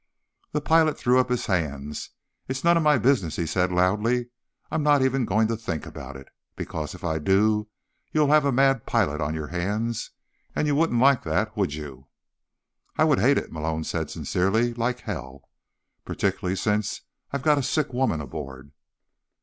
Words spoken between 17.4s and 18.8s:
got a sick woman aboard."